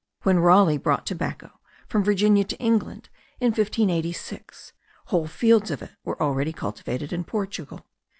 When 0.23 0.39
Raleigh 0.39 0.79
brought 0.79 1.05
tobacco 1.05 1.59
from 1.87 2.03
Virginia 2.03 2.43
to 2.45 2.57
England 2.57 3.09
in 3.39 3.49
1586, 3.49 4.73
whole 5.05 5.27
fields 5.27 5.69
of 5.69 5.83
it 5.83 5.91
were 6.03 6.19
already 6.19 6.53
cultivated 6.53 7.13
in 7.13 7.23
Portugal. 7.23 7.85